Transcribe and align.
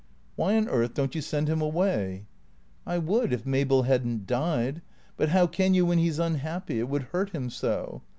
"Why 0.35 0.57
on 0.57 0.67
earth 0.67 0.95
don't 0.95 1.13
you 1.13 1.21
send 1.21 1.47
him 1.47 1.61
away?"" 1.61 2.25
I 2.87 2.97
would, 2.97 3.31
if 3.31 3.45
Mabel 3.45 3.83
had 3.83 4.03
n't 4.03 4.25
died. 4.25 4.81
But 5.15 5.29
how 5.29 5.45
can 5.45 5.75
you 5.75 5.85
when 5.85 5.99
he 5.99 6.09
's 6.09 6.17
unhappy? 6.17 6.79
It 6.79 6.89
would 6.89 7.03
hurt 7.13 7.35
him 7.35 7.51
so. 7.51 8.01